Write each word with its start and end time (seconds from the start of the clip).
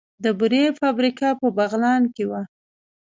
د 0.23 0.25
بورې 0.39 0.63
فابریکه 0.79 1.27
په 1.39 1.47
بغلان 1.57 2.03
کې 2.15 2.23
وه 2.29 2.41